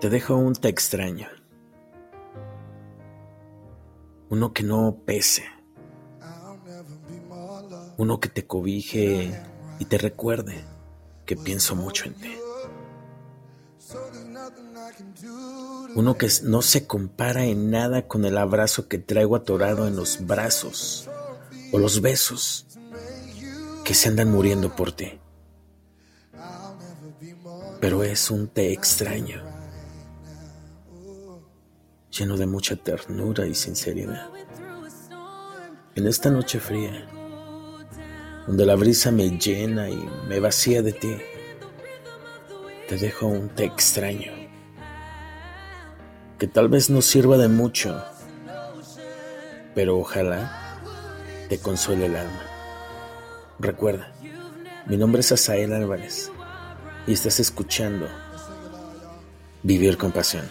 Te 0.00 0.08
dejo 0.08 0.34
un 0.34 0.54
te 0.54 0.68
extraño. 0.68 1.28
Uno 4.30 4.54
que 4.54 4.62
no 4.62 4.96
pese. 5.04 5.44
Uno 7.98 8.18
que 8.18 8.30
te 8.30 8.46
cobije 8.46 9.30
y 9.78 9.84
te 9.84 9.98
recuerde 9.98 10.64
que 11.26 11.36
pienso 11.36 11.76
mucho 11.76 12.06
en 12.06 12.14
ti. 12.14 12.34
Uno 15.94 16.16
que 16.16 16.28
no 16.44 16.62
se 16.62 16.86
compara 16.86 17.44
en 17.44 17.70
nada 17.70 18.08
con 18.08 18.24
el 18.24 18.38
abrazo 18.38 18.88
que 18.88 18.96
traigo 18.96 19.36
atorado 19.36 19.86
en 19.86 19.96
los 19.96 20.26
brazos 20.26 21.10
o 21.72 21.78
los 21.78 22.00
besos 22.00 22.66
que 23.84 23.92
se 23.92 24.08
andan 24.08 24.30
muriendo 24.30 24.74
por 24.74 24.92
ti. 24.92 25.20
Pero 27.82 28.02
es 28.02 28.30
un 28.30 28.48
te 28.48 28.72
extraño 28.72 29.49
lleno 32.10 32.36
de 32.36 32.46
mucha 32.46 32.76
ternura 32.76 33.46
y 33.46 33.54
sinceridad. 33.54 34.28
En 35.94 36.06
esta 36.06 36.30
noche 36.30 36.60
fría, 36.60 37.06
donde 38.46 38.66
la 38.66 38.74
brisa 38.74 39.10
me 39.12 39.28
llena 39.38 39.88
y 39.88 40.08
me 40.28 40.40
vacía 40.40 40.82
de 40.82 40.92
ti, 40.92 41.16
te 42.88 42.96
dejo 42.96 43.26
un 43.26 43.48
té 43.50 43.64
extraño, 43.64 44.32
que 46.38 46.46
tal 46.46 46.68
vez 46.68 46.90
no 46.90 47.02
sirva 47.02 47.36
de 47.36 47.48
mucho, 47.48 48.02
pero 49.74 49.98
ojalá 49.98 50.80
te 51.48 51.58
consuele 51.58 52.06
el 52.06 52.16
alma. 52.16 52.42
Recuerda, 53.58 54.12
mi 54.86 54.96
nombre 54.96 55.20
es 55.20 55.30
Asael 55.32 55.72
Álvarez 55.72 56.32
y 57.06 57.12
estás 57.12 57.38
escuchando 57.40 58.08
Vivir 59.62 59.98
con 59.98 60.10
Pasión. 60.10 60.48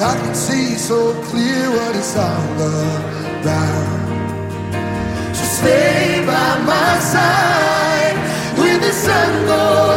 I 0.00 0.16
can 0.20 0.34
see 0.34 0.74
so 0.74 1.12
clear 1.22 1.70
what 1.70 1.94
it's 1.94 2.16
all 2.16 2.54
about. 3.40 3.86
So 5.36 5.44
stay 5.44 6.24
by 6.26 6.58
my 6.66 6.98
side 6.98 8.16
when 8.58 8.80
the 8.80 8.90
sun 8.90 9.46
goes 9.46 9.91